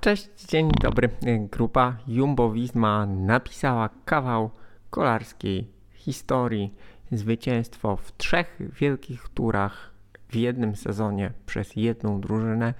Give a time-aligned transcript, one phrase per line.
[0.00, 1.08] Cześć, dzień dobry.
[1.50, 4.50] Grupa Jumbo Visma napisała kawał
[4.90, 6.74] kolarskiej historii.
[7.12, 9.90] Zwycięstwo w trzech wielkich turach
[10.28, 12.74] w jednym sezonie przez jedną drużynę,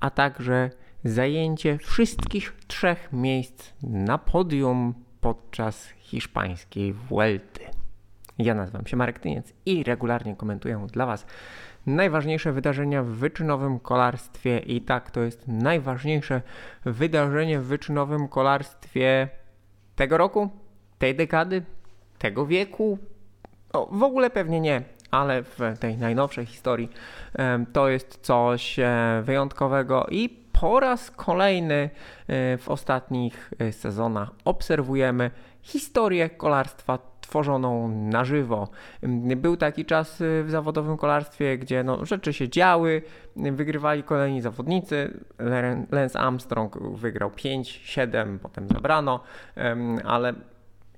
[0.00, 0.70] a także
[1.04, 7.64] zajęcie wszystkich trzech miejsc na podium podczas hiszpańskiej Vuelty.
[8.38, 11.26] Ja nazywam się Marek Tyniec i regularnie komentuję dla Was
[11.88, 16.42] najważniejsze wydarzenia w wyczynowym kolarstwie i tak to jest najważniejsze
[16.84, 19.28] wydarzenie w wyczynowym kolarstwie
[19.96, 20.50] tego roku,
[20.98, 21.62] tej dekady,
[22.18, 22.98] tego wieku.
[23.72, 26.88] O, w ogóle pewnie nie, ale w tej najnowszej historii
[27.72, 30.28] to jest coś e, wyjątkowego i
[30.60, 31.90] po raz kolejny
[32.26, 35.30] e, w ostatnich e, sezonach obserwujemy
[35.62, 38.68] historię kolarstwa tworzoną na żywo.
[39.36, 43.02] Był taki czas y, w zawodowym kolarstwie, gdzie no, rzeczy się działy,
[43.36, 45.24] wygrywali kolejni zawodnicy.
[45.90, 49.20] Lance Armstrong wygrał 5, 7, potem zabrano,
[50.04, 50.34] ale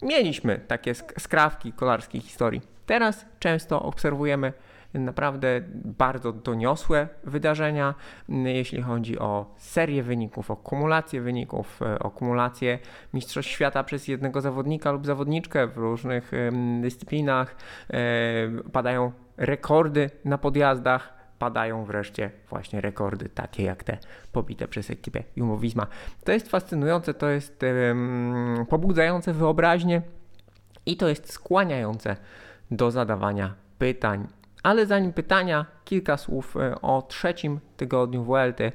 [0.03, 2.61] mieliśmy takie skrawki kolarskiej historii.
[2.87, 4.53] Teraz często obserwujemy
[4.95, 7.95] naprawdę bardzo doniosłe wydarzenia,
[8.29, 12.79] jeśli chodzi o serię wyników, o kumulację wyników, e, o kumulację
[13.15, 16.33] Mistrzostw Świata przez jednego zawodnika lub zawodniczkę w różnych
[16.81, 17.57] dyscyplinach.
[17.91, 18.01] E,
[18.73, 23.99] padają rekordy na podjazdach, padają wreszcie właśnie rekordy takie jak te
[24.33, 25.87] pobite przez ekipę Jumbo-Visma.
[26.25, 30.03] To jest fascynujące, to jest um, pobudzające wyobraźnię
[30.87, 32.17] i to jest skłaniające
[32.71, 34.27] do zadawania pytań
[34.63, 38.73] ale zanim pytania, kilka słów e, o trzecim tygodniu Vuelty.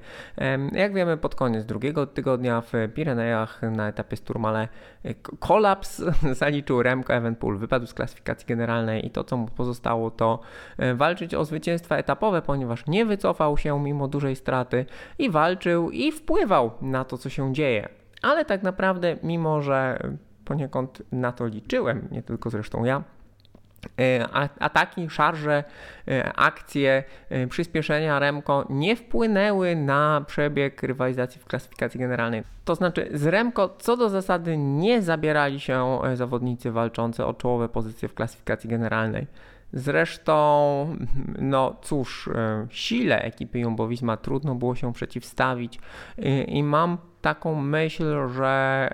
[0.72, 4.68] Jak wiemy, pod koniec drugiego tygodnia w Pirenejach na etapie Sturmale
[5.04, 6.04] e, kolaps
[6.42, 10.40] zaliczył Remco Evenpool, wypadł z klasyfikacji generalnej i to, co mu pozostało, to
[10.78, 14.86] e, walczyć o zwycięstwa etapowe, ponieważ nie wycofał się mimo dużej straty
[15.20, 17.90] i walczył i wpływał na to, co się dzieje.
[18.22, 20.00] Ale tak naprawdę, mimo że
[20.46, 23.04] poniekąd na to liczyłem, nie tylko zresztą ja,
[24.60, 25.64] ataki, szarże,
[26.08, 32.44] e, akcje, e, przyspieszenia Remco nie wpłynęły na przebieg rywalizacji w klasyfikacji generalnej.
[32.66, 38.10] To znaczy z Remco co do zasady nie zabierali się zawodnicy walczący o czołowe pozycje
[38.10, 39.28] w klasyfikacji generalnej.
[39.74, 40.98] Zresztą,
[41.54, 42.30] no cóż,
[42.70, 45.80] sile ekipy Jumbo-Visma trudno było się przeciwstawić
[46.48, 48.90] i mam taką myśl, że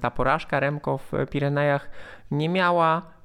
[0.00, 1.90] ta porażka Remco w Pirenejach
[2.30, 3.19] nie miała E,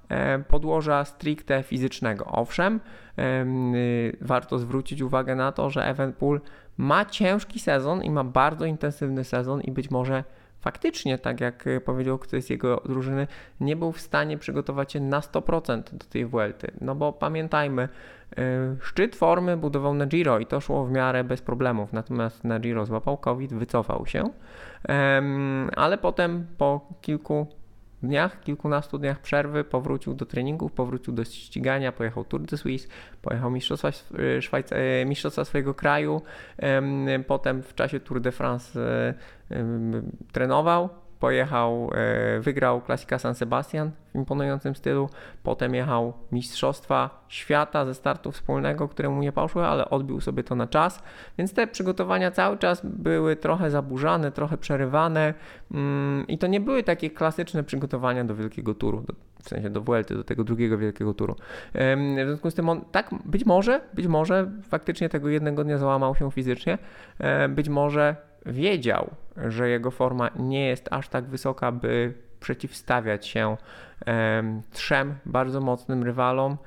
[0.47, 2.25] podłoża stricte fizycznego.
[2.25, 2.79] Owszem,
[3.19, 6.41] y, warto zwrócić uwagę na to, że Evenpool
[6.77, 10.23] ma ciężki sezon i ma bardzo intensywny sezon i być może
[10.59, 13.27] faktycznie, tak jak powiedział ktoś z jego drużyny,
[13.59, 16.71] nie był w stanie przygotować się na 100% do tej Vuelty.
[16.81, 17.89] No bo pamiętajmy,
[18.39, 18.41] y,
[18.81, 22.85] szczyt formy budował na Giro i to szło w miarę bez problemów, natomiast na Giro
[22.85, 24.23] złapał COVID, wycofał się,
[25.75, 27.47] ale potem po kilku
[28.07, 32.87] dniach, kilkunastu dniach przerwy powrócił do treningów, powrócił do ścigania, pojechał Tour de Suisse,
[33.21, 33.91] pojechał mistrzostwa, e,
[34.41, 36.21] Szwajc- e, mistrzostwa swojego kraju,
[37.27, 39.13] potem w czasie Tour de France e,
[40.31, 40.89] trenował,
[41.19, 45.09] pojechał, e, wygrał klasika San Sebastian w imponującym stylu,
[45.43, 50.67] potem jechał Mistrzostwa Świata ze startu wspólnego, któremu nie poszły, ale odbił sobie to na
[50.67, 51.03] czas,
[51.37, 55.33] więc te przygotowania cały czas były trochę zaburzane, trochę przerywane
[55.71, 59.05] mm, i to nie były takie klasyczne przygotowania do wielkiego turu,
[59.43, 61.35] w sensie do Vuelty, do tego drugiego wielkiego turu.
[61.73, 66.15] W związku z tym on, tak, być może, być może faktycznie tego jednego dnia załamał
[66.15, 66.77] się fizycznie,
[67.19, 68.15] e, być może
[68.45, 69.09] wiedział,
[69.47, 73.57] że jego forma nie jest aż tak wysoka, by przeciwstawiać się
[74.71, 76.57] trzem bardzo mocnym rywalom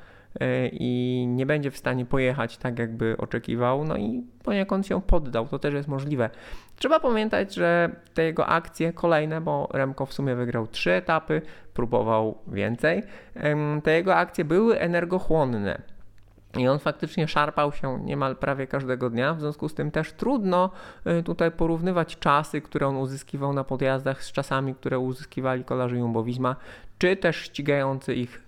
[0.41, 5.47] e, i nie będzie w stanie pojechać tak, jakby oczekiwał, no i poniekąd się poddał.
[5.47, 6.31] To też jest możliwe.
[6.77, 11.43] Trzeba pamiętać, że te jego akcje kolejne, bo Remko w sumie wygrał trzy etapy,
[11.75, 13.03] próbował więcej,
[13.83, 15.83] te jego akcje były energochłonne.
[16.57, 20.71] I on faktycznie szarpał się niemal prawie każdego dnia, w związku z tym też trudno
[21.07, 26.55] y, tutaj porównywać czasy, które on uzyskiwał na podjazdach z czasami, które uzyskiwali kolarze Jumbo-Visma,
[26.99, 28.43] czy też ścigający ich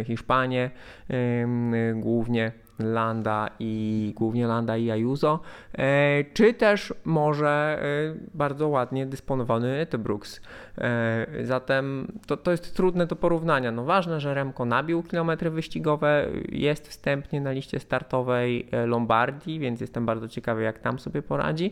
[0.00, 0.70] y, Hiszpanie,
[1.10, 5.40] y, głównie Landa i głównie Landa i Ayuso,
[5.78, 10.40] e, czy też może e, bardzo ładnie dysponowany Brooks.
[10.78, 13.72] E, zatem to, to jest trudne do porównania.
[13.72, 20.06] No ważne, że Remco nabił kilometry wyścigowe, jest wstępnie na liście startowej Lombardii, więc jestem
[20.06, 21.70] bardzo ciekawy, jak tam sobie poradzi.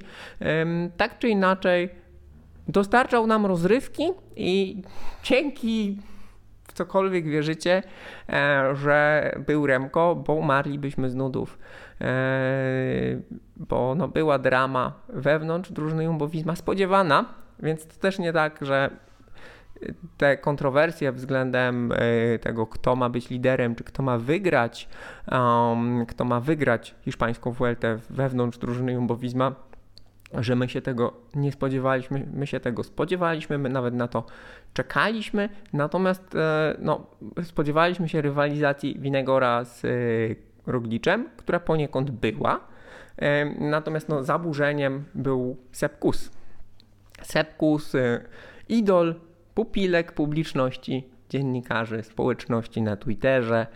[0.96, 1.88] Tak czy inaczej,
[2.68, 4.02] dostarczał nam rozrywki
[4.36, 4.82] i
[5.22, 5.98] dzięki
[6.68, 7.82] w cokolwiek wierzycie,
[8.28, 11.58] e, że był Remko, bo umarlibyśmy z nudów.
[12.00, 12.14] E,
[13.56, 17.24] bo no, była drama wewnątrz drużyny Jumbo Visma spodziewana,
[17.62, 18.90] więc to też nie tak, że
[20.16, 24.88] te kontrowersje względem e, tego, kto ma być liderem, czy kto ma wygrać,
[25.32, 29.54] um, kto ma wygrać hiszpańską Vueltę wewnątrz drużyny Jumbo Visma,
[30.32, 34.24] że my się tego nie spodziewaliśmy, my się tego spodziewaliśmy, my nawet na to
[34.74, 37.06] czekaliśmy, natomiast e, no,
[37.42, 39.88] spodziewaliśmy się rywalizacji Winegora z e,
[40.66, 42.60] Rogliczem, która poniekąd była,
[43.58, 46.30] natomiast no, zaburzeniem był Sepkus.
[47.22, 47.92] Sepkus,
[48.68, 49.14] idol
[49.54, 53.66] pupilek publiczności, dziennikarzy, społeczności na Twitterze.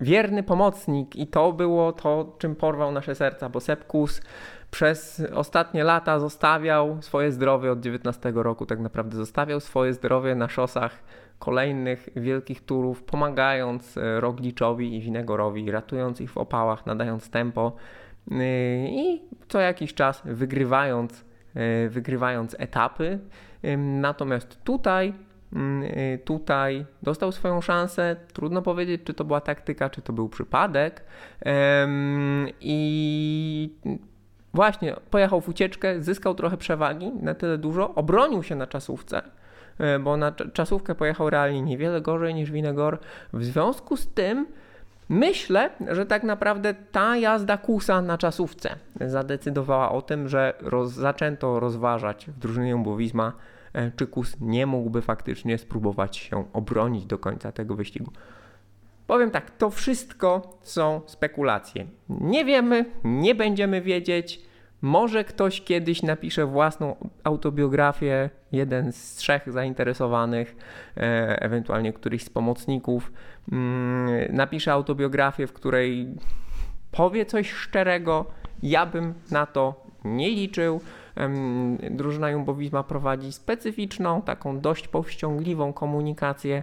[0.00, 4.20] Wierny pomocnik i to było to, czym porwał nasze serca, bo Sepkus
[4.70, 10.48] przez ostatnie lata zostawiał swoje zdrowie od 19 roku, tak naprawdę zostawiał swoje zdrowie na
[10.48, 11.02] szosach
[11.38, 17.72] kolejnych wielkich turów, pomagając e, Rogliczowi i Winegorowi, ratując ich w opałach, nadając tempo
[18.32, 18.34] y,
[18.90, 21.24] i co jakiś czas wygrywając,
[21.54, 23.18] e, wygrywając etapy.
[23.78, 25.14] Natomiast tutaj,
[26.24, 28.16] tutaj dostał swoją szansę.
[28.32, 31.04] Trudno powiedzieć, czy to była taktyka, czy to był przypadek.
[32.60, 33.70] I
[34.54, 39.22] właśnie pojechał w ucieczkę, zyskał trochę przewagi, na tyle dużo, obronił się na czasówce
[39.78, 42.98] e, bo na czasówkę pojechał realnie niewiele gorzej niż Winegor.
[43.32, 44.46] W związku z tym
[45.08, 51.60] myślę, że tak naprawdę ta jazda Kusa na czasówce zadecydowała o tym, że roz, zaczęto
[51.60, 53.57] rozważać w drużynie Jumbowizma, e,
[53.96, 58.12] czy Kus nie mógłby faktycznie spróbować się obronić do końca tego wyścigu.
[59.06, 61.86] Powiem tak, to wszystko są spekulacje.
[62.08, 64.48] Nie wiemy, nie będziemy wiedzieć.
[64.82, 70.56] Może ktoś kiedyś napisze własną autobiografię, jeden z trzech zainteresowanych,
[70.96, 73.12] e, ewentualnie któryś z pomocników,
[73.52, 76.08] mm, napisze autobiografię, w której
[76.90, 78.26] powie coś szczerego.
[78.62, 80.80] Ja bym na to nie liczył.
[81.90, 86.62] Drużyna Jumbo Visma prowadzi specyficzną, taką dość powściągliwą komunikację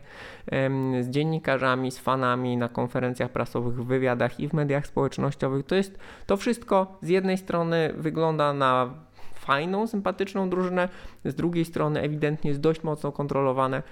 [1.02, 5.66] z dziennikarzami, z fanami na konferencjach prasowych, w wywiadach i w mediach społecznościowych.
[5.66, 8.90] To jest to wszystko z jednej strony wygląda na
[9.34, 10.90] fajną, sympatyczną drużynę,
[11.26, 13.84] z drugiej strony ewidentnie jest dość mocno kontrolowane.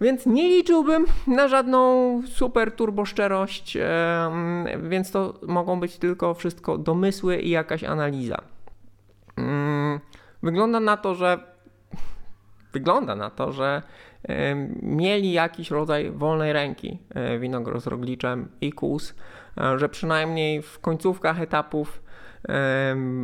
[0.00, 3.78] Więc nie liczyłbym na żadną super turbo szczerość,
[4.82, 8.38] więc to mogą być tylko wszystko domysły i jakaś analiza.
[10.42, 11.38] Wygląda na to, że
[12.72, 13.82] wygląda na to, że
[14.82, 19.14] mieli jakiś rodzaj wolnej ręki e, Winogro z Rogliczem i Kus,
[19.60, 22.02] e, że przynajmniej w końcówkach etapów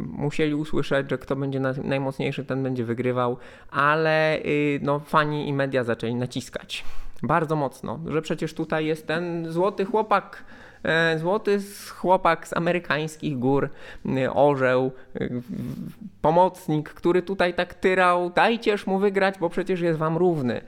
[0.08, 3.36] musieli usłyszeć, że kto będzie najmocniejszy, ten będzie wygrywał,
[3.70, 6.84] ale y, no, fani i media zaczęli naciskać
[7.22, 10.44] bardzo mocno, że przecież tutaj jest ten złoty chłopak
[10.84, 11.58] E, złoty
[11.94, 13.70] chłopak z amerykańskich gór,
[14.06, 15.28] e, orzeł, e,
[16.22, 20.60] pomocnik, który tutaj tak tyrał, dajcież mu wygrać, bo przecież jest wam równy.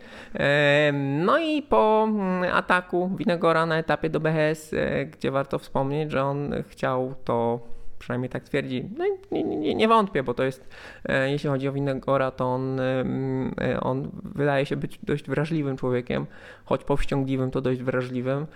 [1.03, 4.75] No i po mm, ataku Winegora na etapie do BHS,
[5.13, 7.61] gdzie warto wspomnieć, że on chciał to
[8.07, 8.89] przynajmniej tak twierdzi.
[8.99, 10.69] No nie, nie, nie, wątpię, bo to jest,
[11.05, 16.27] e, jeśli chodzi o Winegora, to on, e, on wydaje się być dość wrażliwym człowiekiem,
[16.65, 18.47] choć powściągliwym, to dość wrażliwym.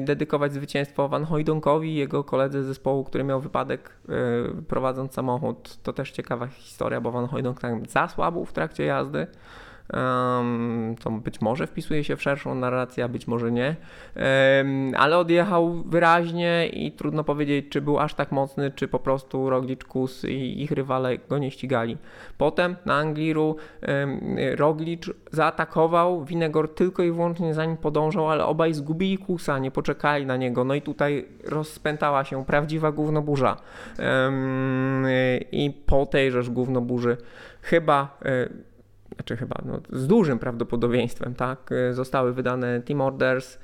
[0.00, 4.12] Dedykować zwycięstwo Van Hojdonkowi, jego koledze z zespołu, który miał wypadek e,
[4.68, 9.26] prowadząc samochód, to też ciekawa historia, bo Van Hojdonk tam zasłabł w trakcie jazdy
[11.00, 13.76] to być może wpisuje się w szerszą narrację, a być może nie,
[14.96, 19.84] ale odjechał wyraźnie i trudno powiedzieć, czy był aż tak mocny, czy po prostu Roglic,
[19.84, 21.96] Kus i ich rywale go nie ścigali.
[22.38, 23.56] Potem na Angliru
[24.56, 30.26] Roglic zaatakował, Winegor tylko i wyłącznie za nim podążał, ale obaj zgubili Kusa, nie poczekali
[30.26, 33.56] na niego, no i tutaj rozpętała się prawdziwa gównoburza.
[35.52, 37.16] I po tejżeż gównoburzy
[37.62, 38.48] chyba e,
[39.20, 43.58] znaczy chyba no, z dużym prawdopodobieństwem, tak, e, zostały wydane team orders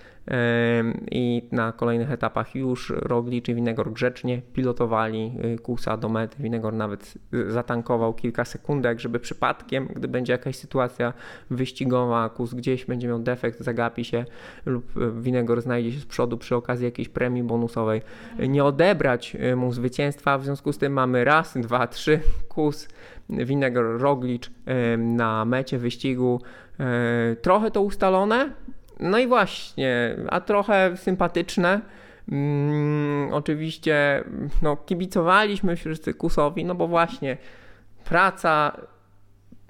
[1.10, 6.42] i na kolejnych etapach już Rogli czy Winegor grzecznie pilotowali e, Kusa do mety.
[6.42, 7.14] Winegor nawet
[7.48, 11.12] zatankował kilka sekundek, żeby przypadkiem, gdy będzie jakaś sytuacja
[11.50, 14.24] wyścigowa, Kus gdzieś będzie miał defekt, zagapi się
[14.66, 14.84] lub
[15.20, 18.02] Winegor znajdzie się z przodu przy okazji jakiejś premii bonusowej,
[18.38, 20.38] nie odebrać mu zwycięstwa.
[20.38, 22.88] W związku z tym mamy raz, dwa, trzy, Kus
[23.30, 24.50] Winegor Roglic
[24.98, 26.40] na mecie wyścigu.
[26.80, 28.50] E, trochę to ustalone,
[29.00, 31.80] no i właśnie, a trochę sympatyczne.
[32.30, 34.24] Hmm, oczywiście
[34.62, 37.36] no, kibicowaliśmy wszyscy Kusowi, no bo właśnie
[38.04, 38.76] praca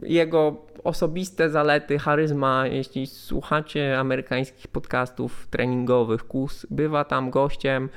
[0.02, 2.66] jego osobiste zalety, charyzma.
[2.66, 7.88] Jeśli słuchacie amerykańskich podcastów treningowych, KUS bywa tam gościem mm,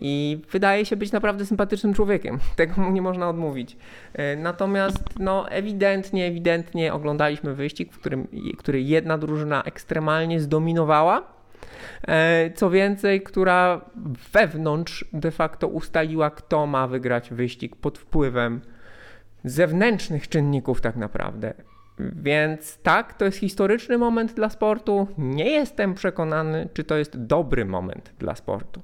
[0.00, 2.38] i wydaje się być naprawdę sympatycznym człowiekiem.
[2.56, 3.76] Tego mu nie można odmówić.
[4.14, 8.28] E, natomiast no, ewidentnie, ewidentnie oglądaliśmy wyścig, w którym,
[8.58, 11.22] który jedna drużyna ekstremalnie zdominowała.
[12.08, 13.80] E, co więcej, która
[14.32, 18.60] wewnątrz de facto ustaliła, kto ma wygrać wyścig pod wpływem
[19.44, 21.54] zewnętrznych czynników, tak naprawdę.
[21.98, 25.06] Więc tak, to jest historyczny moment dla sportu.
[25.18, 28.80] Nie jestem przekonany, czy to jest dobry moment dla sportu.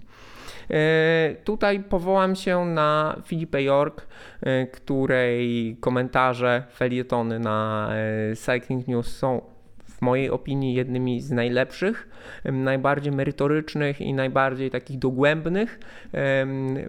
[0.70, 4.06] E, tutaj powołam się na Filipę York,
[4.40, 7.88] e, której komentarze, felietony na
[8.32, 9.40] e, Cycling News są
[9.84, 12.08] w mojej opinii jednymi z najlepszych,
[12.44, 15.80] najbardziej merytorycznych i najbardziej takich dogłębnych.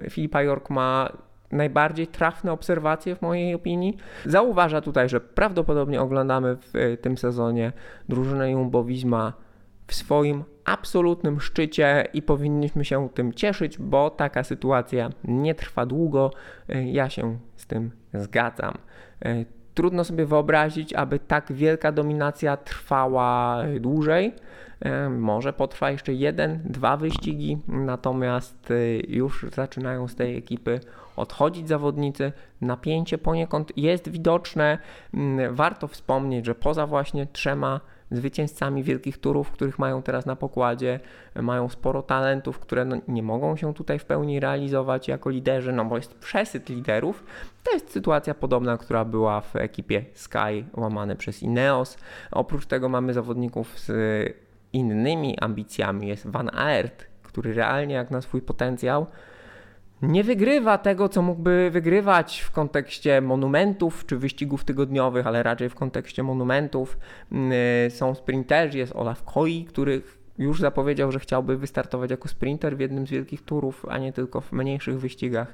[0.09, 1.11] Filipa York ma
[1.51, 3.97] najbardziej trafne obserwacje w mojej opinii.
[4.25, 7.71] Zauważa tutaj, że prawdopodobnie oglądamy w tym sezonie
[8.09, 9.31] drużynę Jumbo-Visma
[9.87, 16.31] w swoim absolutnym szczycie i powinniśmy się tym cieszyć, bo taka sytuacja nie trwa długo.
[16.69, 18.73] E, ja się z tym zgadzam.
[19.25, 24.33] E, trudno sobie wyobrazić, aby tak wielka dominacja trwała dłużej.
[25.09, 28.73] Może potrwa jeszcze jeden, dwa wyścigi, natomiast
[29.07, 30.79] już zaczynają z tej ekipy
[31.15, 32.31] odchodzić zawodnicy.
[32.61, 34.77] Napięcie poniekąd jest widoczne.
[35.13, 37.79] Mm, warto wspomnieć, że poza właśnie trzema
[38.11, 40.99] zwycięzcami wielkich turów, których mają teraz na pokładzie,
[41.35, 45.85] mają sporo talentów, które no nie mogą się tutaj w pełni realizować jako liderzy, no
[45.85, 47.23] bo jest przesyt liderów.
[47.63, 51.97] To jest sytuacja podobna, która była w ekipie Sky łamane przez Ineos.
[52.31, 53.91] Oprócz tego mamy zawodników z
[54.73, 56.07] innymi ambicjami.
[56.07, 59.05] Jest Van Aert, który realnie jak na swój potencjał
[60.01, 65.75] nie wygrywa tego, co mógłby wygrywać w kontekście monumentów czy wyścigów tygodniowych, ale raczej w
[65.75, 66.97] kontekście monumentów.
[67.31, 67.51] Mm,
[67.87, 70.01] y, są sprinterzy, jest Olaf Koi, który
[70.37, 74.41] już zapowiedział, że chciałby wystartować jako sprinter w jednym z wielkich turów, a nie tylko
[74.41, 75.53] w mniejszych wyścigach.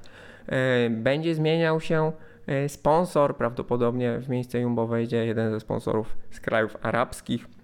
[0.86, 2.12] Y, będzie zmieniał się
[2.66, 7.55] y, sponsor, prawdopodobnie w miejsce Jumbo wejdzie jeden ze sponsorów z krajów arabskich.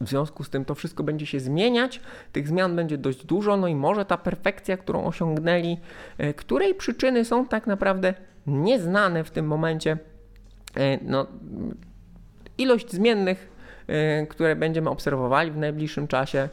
[0.00, 2.00] W związku z tym to wszystko będzie się zmieniać,
[2.32, 5.78] tych zmian będzie dość dużo, no i może ta perfekcja, którą osiągnęli,
[6.18, 8.14] e, której przyczyny są tak naprawdę
[8.46, 9.98] nieznane w tym momencie,
[10.76, 11.26] e, no,
[12.58, 13.48] ilość zmiennych,
[13.86, 16.48] e, które będziemy obserwowali w najbliższym czasie,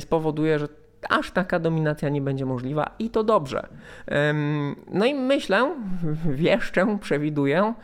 [0.00, 0.68] spowoduje, że
[1.08, 3.66] aż taka dominacja nie będzie możliwa i to dobrze.
[4.92, 5.74] No i myślę,
[6.24, 7.74] wieszczę, przewiduję,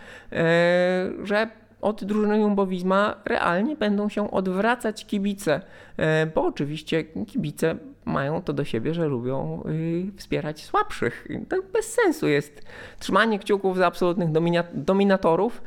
[1.22, 1.50] że
[1.82, 5.60] od drużyny Jumbowizma realnie będą się odwracać kibice,
[5.96, 11.28] e, bo oczywiście kibice mają to do siebie, że lubią y, wspierać słabszych.
[11.48, 12.62] To bez sensu jest
[12.98, 14.28] trzymanie kciuków za absolutnych
[14.74, 15.62] dominatorów,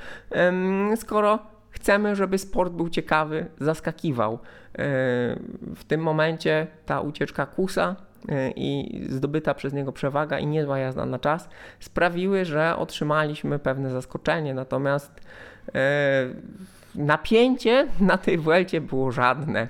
[0.95, 1.39] skoro
[1.75, 4.33] chcemy, żeby sport był ciekawy, zaskakiwał.
[4.33, 4.39] E,
[5.75, 7.95] w tym momencie ta ucieczka Kusa
[8.29, 13.89] e, i zdobyta przez niego przewaga i niezła jazda na czas sprawiły, że otrzymaliśmy pewne
[13.89, 14.53] zaskoczenie.
[14.53, 15.21] Natomiast
[16.95, 19.67] napięcie na tej Vuelcie było żadne.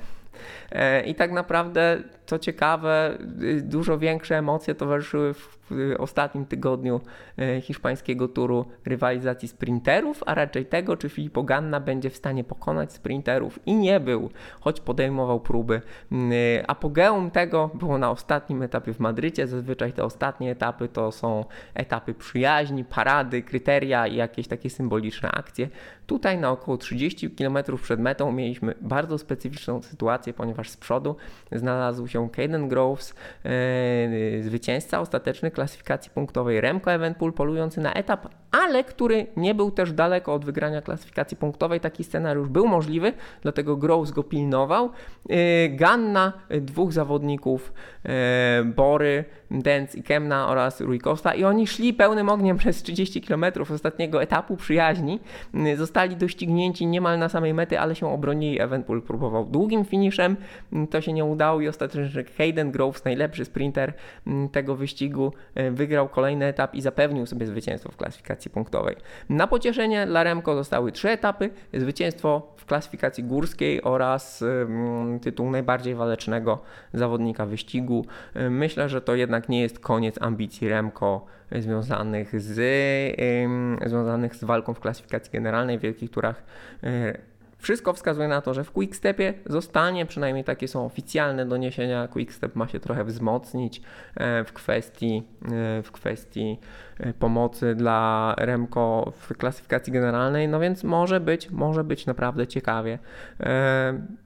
[0.71, 5.64] E, I tak naprawdę, co ciekawe, y, dużo większe emocje towarzyszyły w
[5.97, 7.01] ostatnim tygodniu
[7.37, 12.93] e, hiszpańskiego turu rywalizacji sprinterów, a raczej tego, czy Filippo Ganna będzie w stanie pokonać
[12.93, 14.29] sprinterów i nie był,
[14.59, 15.81] choć podejmował próby.
[16.11, 19.47] Mm, e, apogeum tego było na ostatnim etapie w Madrycie.
[19.47, 25.69] Zazwyczaj te ostatnie etapy to są etapy przyjaźni, parady, kryteria i jakieś takie symboliczne akcje.
[26.07, 31.15] Tutaj na około 30 km przed metą mieliśmy bardzo specyficzną sytuację, ponieważ z przodu
[31.51, 38.27] znalazł się Caden Groves, e, zwycięzca ostateczny klasyfikacji punktowej Remco Evenpool polujący na etap,
[38.61, 41.79] ale który nie był też daleko od wygrania klasyfikacji punktowej.
[41.79, 44.89] Taki scenariusz był możliwy, dlatego Groves go pilnował.
[45.29, 47.73] E, Ganna, dwóch zawodników,
[48.05, 53.21] e, Bory, Dens i Kemna oraz Rui Costa i oni szli pełnym ogniem przez 30
[53.21, 55.19] km ostatniego etapu przyjaźni.
[55.75, 58.61] Zostali doścignięci niemal na samej mety, ale się obronili.
[58.61, 60.35] Evenpool próbował długim finiszem,
[60.89, 63.93] to się nie udało i ostatecznie Hayden Groves, najlepszy sprinter
[64.51, 65.33] tego wyścigu,
[65.71, 68.95] wygrał kolejny etap i zapewnił sobie zwycięstwo w klasyfikacji punktowej.
[69.29, 74.43] Na pocieszenie dla Remco zostały trzy etapy, zwycięstwo w klasyfikacji górskiej oraz
[75.21, 76.61] tytuł najbardziej walecznego
[76.93, 78.05] zawodnika wyścigu.
[78.49, 82.55] Myślę, że to jednak nie jest koniec ambicji Remco związanych z,
[83.85, 86.43] związanych z walką w klasyfikacji generalnej w wielkich turach.
[87.65, 92.07] Wszystko wskazuje na to, że w Quickstepie zostanie, przynajmniej takie są oficjalne doniesienia.
[92.07, 93.81] Quickstep ma się trochę wzmocnić
[94.15, 96.59] e, w kwestii, e, w kwestii
[96.99, 102.99] e, pomocy dla Remco w klasyfikacji generalnej, no więc może być, może być naprawdę ciekawie.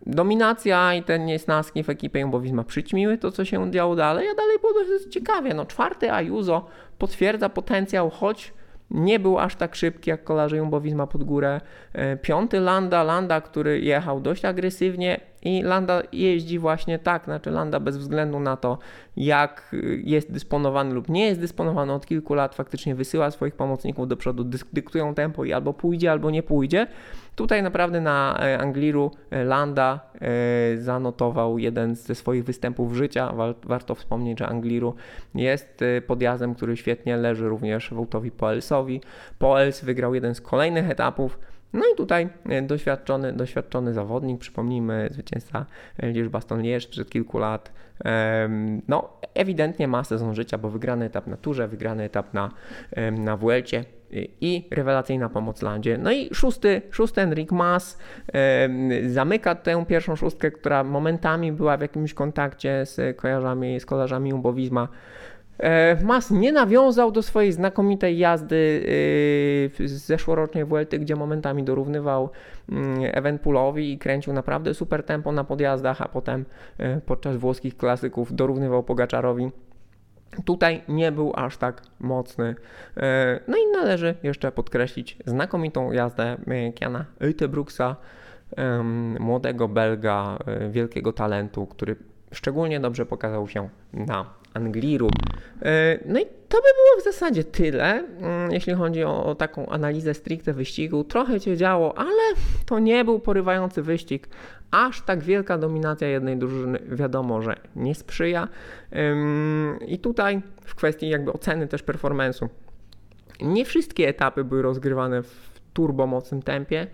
[0.05, 4.35] Dominacja i te niesnaski w ekipie bo Wizma przyćmiły to, co się działo dalej, a
[4.35, 5.53] dalej było dosyć ciekawie.
[5.53, 6.65] No czwarty Ayuso
[6.97, 8.53] potwierdza potencjał, choć
[8.91, 11.61] nie był aż tak szybki jak kolarze Jumbo Visma pod górę.
[11.93, 17.79] E, piąty Landa, Landa, który jechał dość agresywnie i Landa jeździ właśnie tak, znaczy Landa
[17.79, 18.77] bez względu na to,
[19.17, 24.17] jak jest dysponowany lub nie jest dysponowany od kilku lat, faktycznie wysyła swoich pomocników do
[24.17, 24.43] przodu,
[24.73, 26.87] dyktują tempo i albo pójdzie, albo nie pójdzie.
[27.35, 29.99] Tutaj naprawdę na e, Angliru e, Landa
[30.77, 33.33] zanotował jeden ze swoich występów życia.
[33.63, 34.95] Warto wspomnieć, że Angliru
[35.35, 39.01] jest podjazdem, który świetnie leży również Wołtowi Poelsowi.
[39.39, 41.39] Poels wygrał jeden z kolejnych etapów
[41.73, 45.65] no i tutaj e, doświadczony, doświadczony zawodnik, przypomnijmy, zwycięzca
[45.99, 47.71] Liège Baston Liège sprzed kilku lat,
[48.87, 52.51] no ewidentnie ma sezon życia, bo wygrany etap na Turze, wygrany etap na,
[53.11, 53.85] na Vuelcie
[54.41, 55.97] i rewelacyjna pomoc Landzie.
[55.97, 57.97] No i szósty, szósty Enric Mas
[59.07, 64.31] zamyka tę pierwszą szóstkę, która momentami była w jakimś kontakcie z kojarzami, z kolarzami.
[64.33, 64.87] E,
[66.03, 68.85] Mas nie nawiązał do swojej znakomitej jazdy
[69.83, 72.29] e, z zeszłorocznej Vuelty, gdzie momentami dorównywał
[72.69, 76.45] mm, Evenpoolowi i kręcił naprawdę super tempo na podjazdach, a potem
[76.77, 79.51] e, podczas włoskich klasyków dorównywał Pogaczarowi.
[80.45, 82.55] Tutaj nie był aż tak mocny.
[83.47, 86.37] No i należy jeszcze podkreślić znakomitą jazdę
[86.75, 87.95] Kiana Utebruksa,
[89.19, 90.37] młodego Belga,
[90.69, 91.95] wielkiego talentu, który
[92.31, 95.09] szczególnie dobrze pokazał się na Angliru.
[95.61, 99.69] E, no i to by było w zasadzie tyle, mm, jeśli chodzi o, o, taką
[99.69, 101.03] analizę stricte wyścigu.
[101.03, 104.27] Trochę się działo, ale to nie był porywający wyścig.
[104.71, 108.47] Aż tak wielka dominacja jednej drużyny wiadomo, że nie sprzyja.
[109.87, 112.47] I tutaj w kwestii jakby oceny też performance'u.
[113.41, 116.87] Nie wszystkie etapy były rozgrywane w turbomocnym tempie.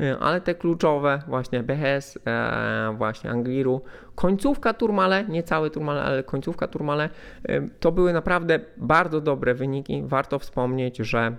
[0.00, 3.82] E, ale te kluczowe, właśnie Behes, e, właśnie Angliru,
[4.14, 7.08] końcówka Turmale, nie cały Turmale, ale końcówka Turmale,
[7.48, 10.02] e, to były naprawdę bardzo dobre wyniki.
[10.06, 11.36] Warto wspomnieć, że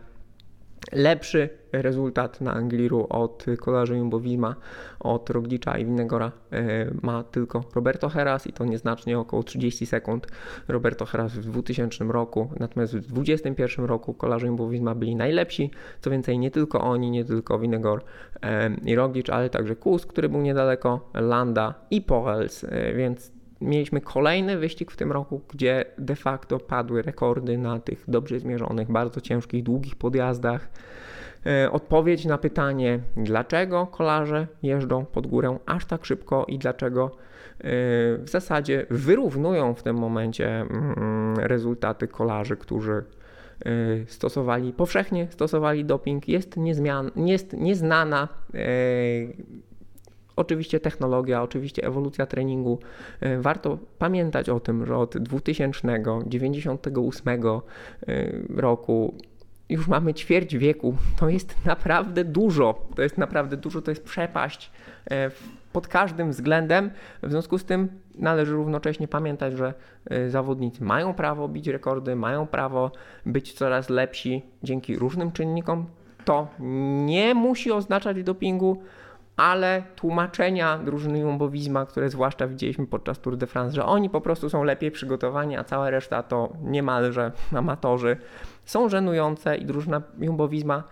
[0.92, 4.56] lepszy rezultat na Angliru od kolarzy Jumbo Visma,
[5.00, 10.28] od Roglicza i Winnegora e, ma tylko Roberto Heras i to nieznacznie około 30 sekund.
[10.68, 15.72] Roberto Heras w 2000 roku, natomiast w 2021 roku kolarze Jumbo Visma byli najlepsi.
[16.02, 18.04] Co więcej, nie tylko oni, nie tylko Winnegor
[18.42, 24.02] e, i Roglicz, ale także Kus, który był niedaleko, Landa i Poels, e, więc mieliśmy
[24.02, 29.22] kolejny wyścig w tym roku, gdzie de facto padły rekordy na tych dobrze zmierzonych, bardzo
[29.22, 30.70] ciężkich, długich podjazdach.
[31.46, 37.12] E, odpowiedź na pytanie, dlaczego kolarze jeżdżą pod górę aż tak szybko i dlaczego e,
[38.18, 43.04] w zasadzie wyrównują w tym momencie mm, rezultaty kolarzy, którzy e,
[44.08, 48.28] stosowali, powszechnie stosowali doping, jest, niezmian, jest nieznana
[50.40, 52.80] Oczywiście technologia, oczywiście ewolucja treningu.
[53.22, 57.62] E, warto pamiętać o tym, że od 2098 e,
[58.56, 59.14] roku
[59.70, 60.96] już mamy ćwierć wieku.
[61.20, 62.88] To jest naprawdę dużo.
[62.96, 64.72] To jest naprawdę dużo, to jest przepaść
[65.12, 65.32] e,
[65.74, 66.92] pod każdym względem.
[67.24, 69.74] W związku z tym należy równocześnie pamiętać, że
[70.30, 72.92] zawodnicy mają prawo bić rekordy, mają prawo
[73.26, 75.86] być coraz lepsi dzięki różnym czynnikom.
[76.26, 76.48] To
[77.06, 78.82] nie musi oznaczać dopingu
[79.40, 84.22] ale tłumaczenia drużyny Jumbo Visma, które zwłaszcza widzieliśmy podczas Tour de France, że oni po
[84.22, 88.18] prostu są lepiej przygotowani, a cała reszta to niemalże amatorzy,
[88.66, 90.84] są żenujące i drużyna Jumbo Visma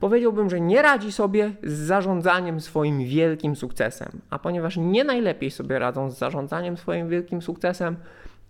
[0.00, 4.08] powiedziałbym, że nie radzi sobie z zarządzaniem swoim wielkim sukcesem.
[4.30, 7.96] A ponieważ nie najlepiej sobie radzą z zarządzaniem swoim wielkim sukcesem,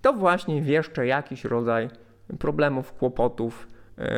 [0.03, 1.89] to właśnie wieszcze jakiś rodzaj
[2.39, 3.67] problemów, kłopotów,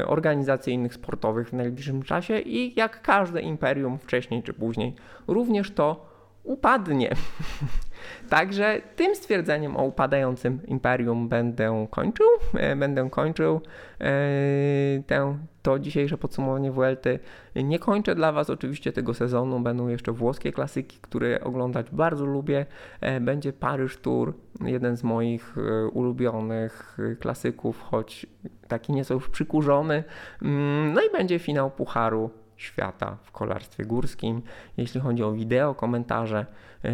[0.06, 4.94] organizacyjnych, sportowych w najbliższym czasie i jak każde imperium wcześniej czy później,
[5.26, 7.14] również to upadnie.
[8.28, 12.26] Także tym stwierdzeniem o upadającym imperium będę kończył.
[12.54, 13.60] E, będę kończył
[14.00, 14.10] e,
[15.06, 17.18] tę, to dzisiejsze podsumowanie Vuelty.
[17.56, 19.60] Nie kończę dla Was oczywiście tego sezonu.
[19.60, 22.66] Będą jeszcze włoskie klasyki, które oglądać bardzo lubię.
[23.00, 25.56] E, będzie Paryż Tour, jeden z moich
[25.92, 28.26] ulubionych klasyków, choć
[28.68, 30.04] taki nieco już przykurzony.
[30.42, 34.42] Mm, no i będzie finał Pucharu świata w kolarstwie górskim.
[34.76, 36.46] Jeśli chodzi o wideo, komentarze
[36.84, 36.90] e,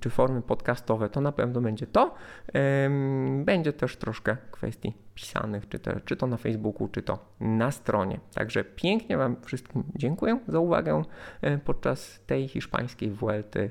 [0.00, 2.14] czy formy podcastowe, to na pewno będzie to.
[3.44, 8.20] Będzie też troszkę kwestii pisanych, czy to, czy to na Facebooku, czy to na stronie.
[8.34, 11.02] Także pięknie Wam wszystkim dziękuję za uwagę
[11.42, 13.70] e, podczas tej hiszpańskiej Vuelty.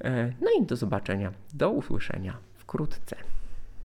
[0.00, 3.16] E, no i do zobaczenia, do usłyszenia wkrótce.